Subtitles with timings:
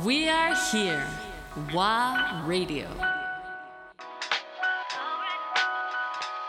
[0.00, 1.06] We are here.
[1.70, 2.88] WA Radio.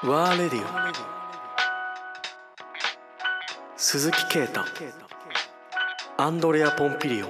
[0.01, 0.67] ワーレディオ
[3.75, 4.61] 鈴木啓太
[6.17, 7.27] アンドレア・ポンピリオ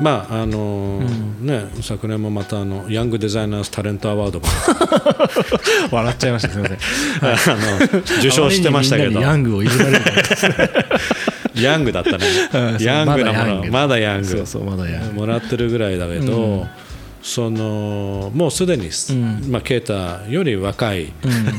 [0.00, 4.46] まああのーね昨年もまたあのヤングデザイナーズタレントアワードも。
[5.90, 6.48] 笑っちゃいました。
[6.50, 6.78] すみません。
[7.56, 9.20] あの受賞してましたけど。
[9.20, 10.00] ヤングをいじられる
[11.62, 12.26] ヤングだったね。
[12.52, 13.64] うんヤングなもの。
[13.64, 14.26] ままだヤング。
[14.26, 15.20] そうそうまだヤング。
[15.20, 16.66] もらってるぐらいだけど、
[17.22, 18.88] そのもうすでに、
[19.48, 21.12] まあ、ケイタより若い、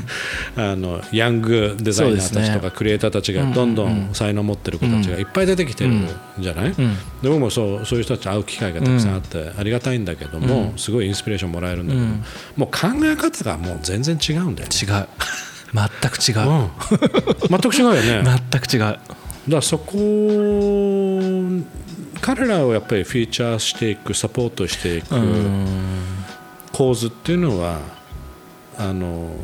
[0.57, 6.09] あのヤングデザイナーたちとかクリエイターたちがどんどん才能を持ってる子たちがいっぱい出てきてるん。
[6.39, 6.75] じゃない、で
[7.23, 12.05] 僕もそうそういう人たちと会う機会がたくさんあってありがたいんだけども、すごいインスピレーションもらえるんだけど、
[12.55, 14.75] もう考え方がもう全然違うんだよね。
[14.81, 15.07] 違う。
[15.73, 16.69] 全く違う、うん。
[17.49, 18.39] 全く違うよね。
[18.51, 18.97] 全く違う
[19.47, 19.93] だからそこ
[22.21, 25.15] 彼らをやっぱりフィーチャーしていくサポートしていく
[26.71, 27.79] 構図っていうのは
[28.77, 29.35] あの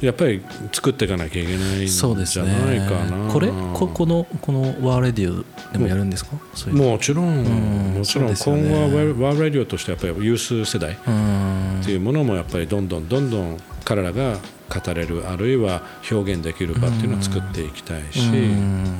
[0.00, 2.86] やっぱり作っていかなきゃいけないんじそうですゃないね。
[2.86, 3.30] かな。
[3.30, 3.48] これ？
[3.74, 6.32] ここのこのワーレディオでもやるんですか、
[6.72, 7.44] もちろん、
[7.94, 14.38] もちろん、今後はワーラディオとしてやっぱりユース世代うんっていうものもやっぱりどんどんどんどん彼らが
[14.70, 18.20] 語れるあるいは表現できる場っていうのを作っていきたいし、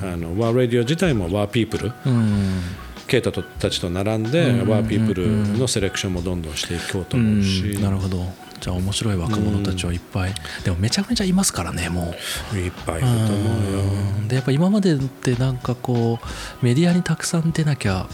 [0.03, 2.61] あのワーラディオ自体もワーピープルうん。
[3.07, 7.83] ケイタたちと並んで、ワーピープルのセレクションもどんどんしていこうと思うし、うん。
[7.83, 8.25] なるほど。
[8.61, 12.15] じゃあ面白い若者たちはいっぱい、でもめちゃめちゃいますからねも
[12.53, 12.57] う。
[12.57, 13.81] いっぱいいると思うよ。
[13.81, 14.29] うん。
[14.29, 18.07] でやっぱ今までってなんかこうメディアにたくさん出なきゃ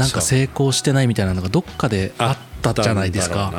[0.00, 3.52] なんか成功してないみたいなのがどっかであったじゃないですか。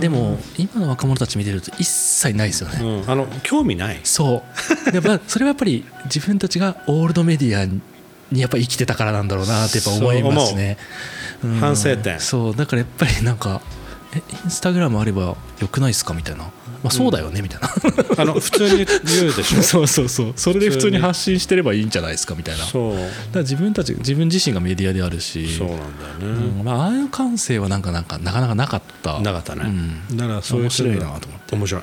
[0.00, 4.00] でも今の若者たち見てると一切ないですよね、うん、あの興味ない？
[4.04, 4.42] そ
[4.90, 4.94] う。
[4.94, 10.78] やっぱそれはやっぱり自分たちがオールドメディアにやっぱ生きてたからなんだろうなってやっぱ思いますね。
[11.44, 11.54] うん。
[11.58, 12.20] 反省点。
[12.20, 12.56] そう。
[12.56, 13.60] だからやっぱりなんか
[14.14, 16.50] えインスタグラムあればよくないですかみたいな、
[16.86, 17.68] まあ、そうだよねみたいな。
[18.22, 19.62] あの普通に言うでしょ。
[19.62, 20.32] そうそうそう。
[20.36, 22.60] それで普通に発信してればいいんじゃないですかみたいな。
[22.60, 22.96] だかそう
[23.34, 25.48] ら自分たち自分自身がメディアであるし。
[25.56, 25.78] そうなん
[26.20, 26.64] だよね、うん。
[26.64, 29.20] まあ、ああいう感性はなんかなんかなかなかなかった。
[29.20, 29.62] なかったね、
[30.10, 30.16] うん。
[30.16, 31.56] だからそういう面白いなと思って。
[31.56, 31.82] 面白い、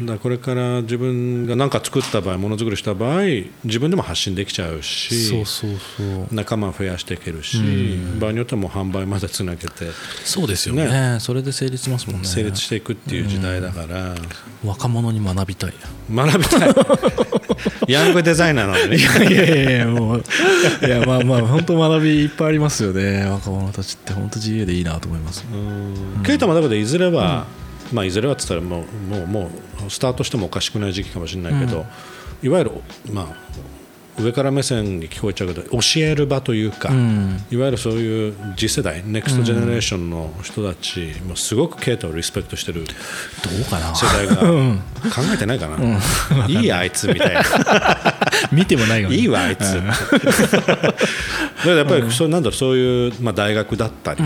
[0.00, 3.22] だからこれから自分が何か作った場合ものづくりした場合
[3.64, 6.34] 自分でも発信できちゃうしそうそうそう。
[6.34, 7.58] 仲間を増やしていけるし、
[8.18, 9.68] 場合によってはもう販売までつなげて。
[10.24, 11.18] そうですよね。
[11.20, 12.28] それで成立しますもんね。
[12.28, 14.14] 成立していくっていう時代だから、
[14.64, 15.74] 若者に学びたい。
[16.12, 16.74] 学びたい。
[17.88, 18.96] ヤングデザイナーなのにね。
[18.96, 20.24] いやいやいやもう。
[20.84, 23.24] いやまあまあ本当学びいっぱいありますよね。
[23.24, 25.44] 若者たちって本当自由でいいなと思います。
[26.24, 27.46] ケイタもだけどいずれは、
[27.92, 29.50] まあいずれはっつったらもうもうも
[29.86, 31.86] うスタートしてもおかしくない時期かもしれないけど、
[32.42, 32.72] いわゆる
[33.12, 33.26] まあ
[34.22, 37.44] 上から目線に聞こえちゃうけど教える場というか、ん。
[37.50, 42.90] いわゆるそういう次世代ネクストジェネレーションの人たちもすごくケイタをリスペクトしてるど
[43.60, 43.94] うかな？
[43.94, 44.36] 世代が
[45.14, 45.76] 考えてないかな、
[46.48, 47.42] いいやあいつみたいな。
[48.52, 49.16] 見てもないよね。
[49.16, 49.60] いいわあいつ。
[51.58, 54.22] だからやっぱりそうなんだそういう、まあ、大学だったり、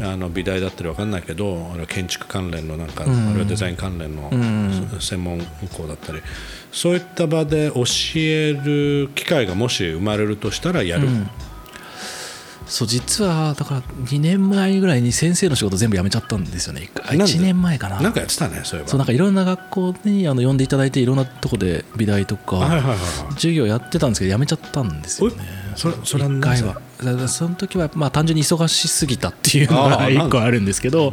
[0.00, 4.30] あの美大だったり分かんないけど建築関連のなんか、あるいはデザイン関連の
[5.00, 5.40] 専門
[5.72, 6.22] 校だったり
[6.76, 7.84] そういった場で教
[8.16, 11.08] える機会がもし生まれるとしたらやる、
[12.66, 16.90] そう実はだから2年前ぐらいに先生の仕事全部辞めちゃったんですよね。
[16.94, 18.02] なんで？1年前かな。
[18.02, 18.90] なんかやってたねそういえば。
[18.90, 22.82] そうなんかいろんな学校にあの呼んでいただいていろんなとこで美大とか、
[23.36, 26.80] 授業やってたんですけど辞めちゃったんですよねそれそれは一回は。
[27.28, 31.12] その時はまあ単純に忙しすぎたっていうのがあー一個あるんですけど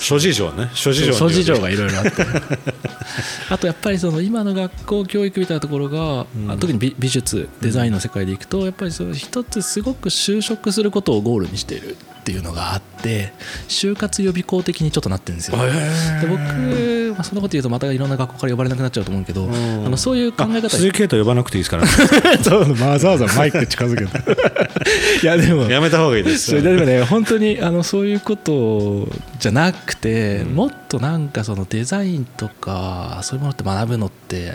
[0.00, 0.70] 諸事情ね。
[0.72, 2.10] 諸事情諸り事情がいろいろあって。
[3.50, 11.96] あとやっぱりその今の学校教育みたいなところが、あ特に美美術デザインの世界でいくとやっぱりその一つすごく就職することをゴールにしている
[12.30, 13.32] っていうのがあって
[13.66, 15.58] 就活予備校的にちょっとなってるんですよ。
[15.58, 20.70] で僕、まあ、そんなこと言うとまたいろんな学校から呼ばれなくなっちゃうと思うけど、あのそういう考え方。
[20.70, 21.90] 鈴木ケイタ呼ばなくていいですから、 ね、
[22.42, 24.36] そうわざわざマイク近づけて。
[25.22, 26.62] いやでもやめた方がいいです。
[26.62, 29.08] でもね本当にあのそういうこと
[29.40, 34.52] じゃなくて、もっとなんかそのデザインとかそういうものって学ぶのって、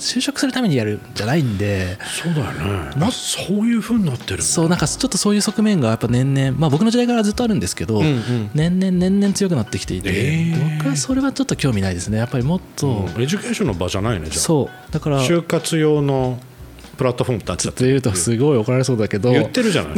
[0.00, 1.98] 就職するためにやるんじゃないんで。
[2.22, 2.90] そうだよね。
[3.00, 8.50] あそういうふうになってるそうなんかちょっとそういう側面がやっぱ年々、まあ、僕の時代からずっとあるんですけど、んうん。
[8.54, 10.78] 年々年々強くなってきていて、えー。
[10.78, 12.18] 僕はそれはちょっと興味ないですね。
[12.18, 14.40] やっぱりもっと、エデュケーションの場じゃないねじゃあ。
[14.40, 14.92] そう。
[14.92, 16.40] だから就活用の
[16.96, 17.86] プラットフォーム立っちゃっって。
[17.86, 19.32] 言うとすごい怒られそうだけど。
[19.32, 19.92] 言ってるじゃな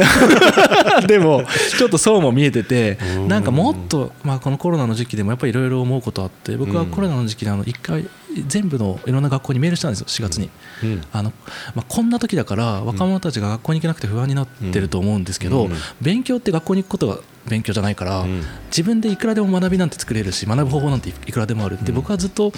[1.02, 1.06] い。
[1.06, 1.42] でも
[1.76, 2.96] ちょっとそうも見えてて
[3.26, 8.06] なんかもっと、まあ、このコロナの時期でもやっぱりいろいろ思うことあって僕はコロナの時期であの一回
[8.46, 10.50] 全部のいろんな学校にメールしたんですよ4月に、
[10.82, 11.02] うん。
[11.12, 11.32] あの
[11.74, 15.72] まあ、こんな時だから若者たちが学校に行けなくて不安になってると思うんですけど、うん。
[16.00, 17.18] 勉強って学校に行くことが
[17.48, 18.42] 勉強じゃないから、ん。
[18.68, 21.74] 自分でいくらでも学びなんて作れるし学ぶ方法なんていくらでもある。
[21.74, 22.52] って、僕はずっと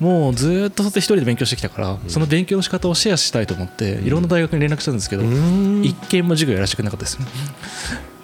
[0.00, 5.22] もうずっと一人で勉強してきたから、その勉強の仕方をシェアしたいと思っていろんな大学に連絡したんですけど、
[5.82, 7.26] 一件も授業やらせてくれなかったですね。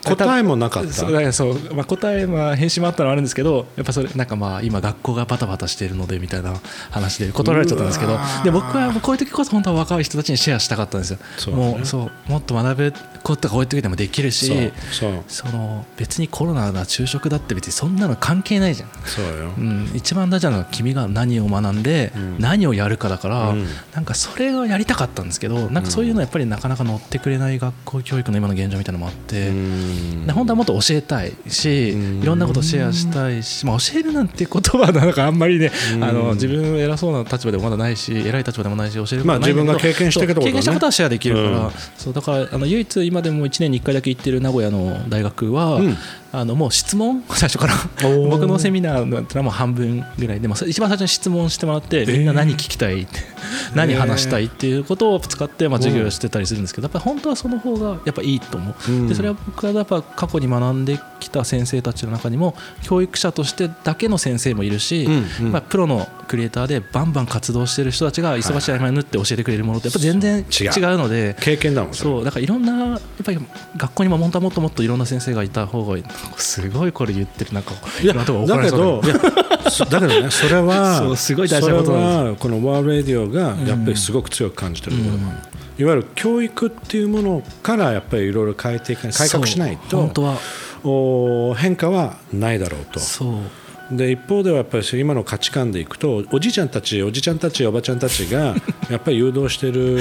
[0.05, 0.93] 答えもなかった？
[0.93, 6.55] そうそう、まあ、答えは返信もあったのはあるんですけどやっぱそれなんかまあ今学校がバタバタしているのでみたいな
[6.91, 11.19] 話で断られちゃったんですけどで僕はこういう時こそ本当は若い人たちにシェアしたかったんですよ。
[11.39, 11.71] そうだね。
[11.75, 14.73] もうそうもっと学ぶことがこういう時でもできるし
[15.29, 18.89] その別にコロナだ就職だって別にそんなの関係ないじゃん。
[19.05, 19.53] そうよ。
[19.57, 23.67] うん、一番大事なのは君が何を学んで何をやるかだから、うん。
[23.95, 29.92] なんかそれをやりたかったんですけどなんかそういうのやっぱりなかなか乗ってくれない学校教育の今の現状みたいなのもあって、うん。
[29.92, 29.92] で
[30.33, 31.91] 本当はもっと教えたいし
[32.21, 41.71] いろんなことをシェアしたいし、まあ、教えるなんて言葉はなんかあんまりねあの自分偉そうな立場でもまだないし偉い立場でもないし教えるまあ自分が経験したけどそう経験したことはシェアできるから、うん。
[41.97, 45.97] そうだからあの唯一今でも1年に1回だけ行ってる名古屋の大学は、うん
[46.35, 47.23] あのもう質問？
[47.31, 47.75] 最初から。
[48.31, 50.41] 僕のセミナーのはもう半分ぐらい。
[50.41, 53.03] でも一番最初に質問してもらってみんな何聞きたい？
[53.03, 53.21] って、
[53.75, 54.47] 何話したい？
[54.47, 59.09] っていうことを使ってまあ授業をしてたりするんですけどやっぱり本当はその方がやっぱいいと思う、うん。
[59.09, 65.53] でそれは僕はやっぱ過去に学んできた先生たちの中にも教育者としてだけの先生もいるし、うんうん。
[65.53, 71.37] まあ、プロのクリエイターでバンバン活動してる人たちが忙しい合間に縫って教えてくれるものってやっぱ全然違違ううので。
[71.41, 73.39] 経験だもんそうだからいろんなやっぱり
[73.77, 76.05] 学校にも本当はもっともっといろんな先生がいた方がいい。
[76.37, 77.73] すごいこれ言ってるなんか
[78.03, 79.09] いやろんなとこ怒らだけれそうど。
[79.09, 85.09] いやそだけどね それはすごい大事なことなこのワーレディオがやっぱりすごく強く感じてるとこ
[85.79, 90.33] いわゆる教育っていうものからやっぱりいろいろ変えていかない改革しないそう本当とは。
[90.33, 90.37] お
[91.57, 93.01] 変化はないだろうと。
[93.91, 98.55] で一方ではやっぱり今の価値観でいくとおじいちゃんたちおじちゃんたちおばちゃんたちが
[98.89, 99.99] やっぱり誘導してる、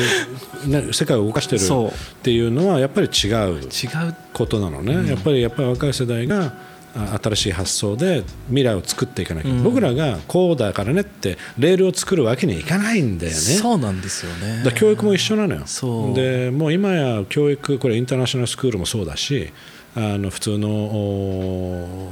[0.65, 1.87] ね、世界を動かしてるそう。
[1.87, 1.91] っ
[2.23, 4.15] ていうのはやっぱり違う違う。
[4.33, 6.53] ことなのね、やっぱりやっぱり若い世代があ
[6.93, 13.37] 新しい発想で未来を作っていかなきゃ、僕らがこうだからねってレールを作るわけにはいかないんだよね。
[13.37, 14.63] そうなんですよね。
[14.63, 15.61] だ教育も一緒なのよ。
[15.65, 16.13] そう。
[16.13, 19.51] でもう今や教育これインターナショナルスクールもそうだし
[19.95, 22.09] あの普通の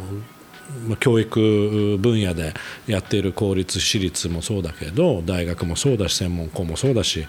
[1.00, 2.54] 教育分野で
[2.88, 7.28] やっている公立私立もそうだけど大学もそうだし専門校もそうだしうん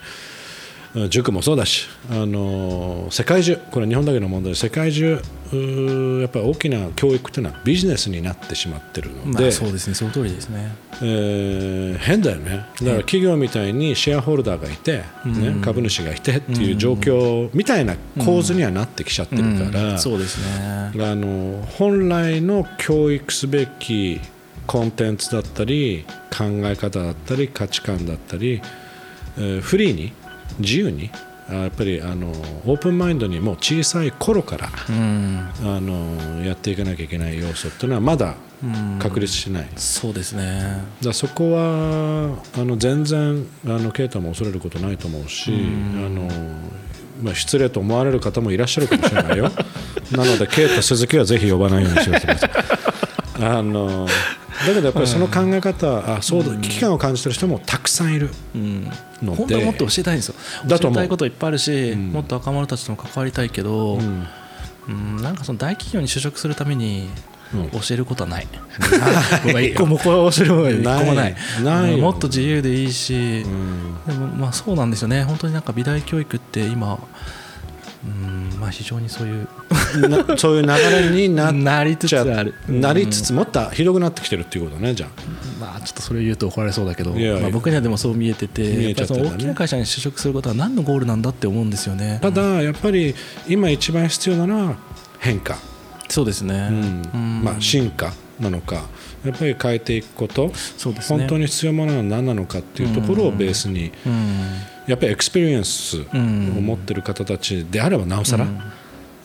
[1.09, 9.93] 塾もそうだし、あの世界中これ日本だけの問題で世界中やっぱり大きな教育というのはビジネスになってしまってるので、まあそうですね。
[9.93, 10.73] その通りですね。
[11.01, 12.49] えー変だよね。
[12.49, 20.91] だから企業みたいにシェアホルダーがいて、ね株主がいてっていう状況みたいな構図にはなってきちゃってるから、そうですね。
[20.95, 24.19] あの本来の教育すべき
[24.67, 26.05] コンテンツだったり
[26.35, 28.61] 考え方だったり価値観だったり、
[29.37, 30.13] えーフリーに
[30.59, 31.09] 自由に
[31.49, 35.49] あやっぱりあのオープンマインドにもう小さい頃からうん。
[35.63, 38.35] あのやっていかなきゃいけない要素っていうのはまだ
[38.99, 39.69] 確立しない。
[39.75, 40.83] そうですね。
[41.01, 46.29] だそこはあの全然あのケイタも恐れることないと思うし、あの
[47.23, 49.51] まあ、失礼と思われる方もいらっしゃるかもしれないよ。
[50.11, 52.51] なのでケイタ鈴木はぜひ呼ばないようにしてください
[53.39, 54.07] あの
[54.67, 58.83] だけどやっぱりその考え方、あそうだ危機感を感じてる人もたくさんいるうん。
[59.21, 59.37] ので。
[59.37, 60.35] 本当はもっと教えたいんですよ。
[60.67, 64.27] だと教えたいこといっぱいあるし、もっと若者たちとも関わりたいけど、ん。
[64.89, 67.09] うんなんかその大企業に就職するために
[67.53, 67.69] うん。
[67.69, 68.47] 教えることはない、
[69.65, 71.35] 一個もこう教えることは一個もない。
[71.63, 73.97] ないうんもっと自由でいいし、うん。
[74.07, 75.23] でもまあそうなんですよね。
[75.23, 76.97] 本当になんか美大教育って今
[78.05, 79.50] うんまあ非常にそういうな
[80.37, 82.53] そういう流れになりつつある。
[82.67, 85.09] なりつつもっとひどくなってきてるっていうことねじゃあ。
[85.59, 87.11] まあちょっとそれを言うと怒られそうだけど。
[87.11, 92.19] まあ、僕にはでもそう見えてて大きな会社に就職することは何のゴールなんだって思うんですよね。
[92.21, 93.15] ただやっぱり
[93.47, 94.75] 今一番必要なのは
[95.19, 95.57] 変化。
[96.11, 97.01] そうですね、うん。
[97.13, 97.43] うん。
[97.43, 98.87] まあ、進化なのか。
[99.25, 101.19] やっぱり変えていくこと、そうですね。
[101.19, 104.39] 本当に必要なものは何なのかっていうところをベースに、うん。
[104.87, 106.65] やっぱりエクスペリエンスをん。
[106.65, 108.45] 持ってる方たちであればなおさら、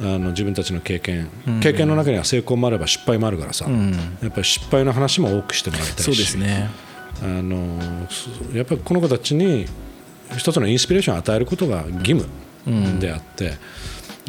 [0.00, 1.29] あの自分たちの経験、
[1.62, 3.93] 経験の中には成功もあれば失敗もあるからさ、うん。
[4.23, 6.03] やっぱり失敗の話も多くしてもらいたいし。
[6.03, 6.69] そうですね。
[7.23, 7.57] あの
[8.53, 9.67] やっぱりこの子たちに
[10.37, 12.29] 一つのインスピレーションを与えることが義務
[13.00, 13.55] であって、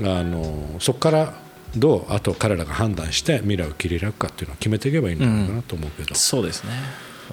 [0.02, 1.34] あのそこから
[1.76, 6.72] どうあと彼らが判断して未来を切り開くかっていうのを決めていけばいいんじゃないかなと思うけど、そうですね、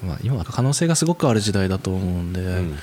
[0.03, 2.79] まあ、今は可能性がすごくある時代だと思うんで、うん、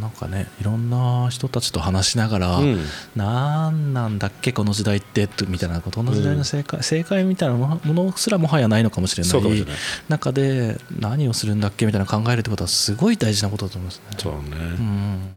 [0.00, 2.84] なんかねいろんな人たちと話しながら、うん。
[3.14, 9.30] なんなんだっけこの時代ってとみたいなこの時代の正解,、正解みたいなものすらもはやないのかもしれない。
[9.30, 9.76] そうかもしれない。
[10.08, 14.04] 中で何をするんだっけみたいな考えるってことはすごい大事なことだと思いますね。
[14.18, 15.36] そうね、うん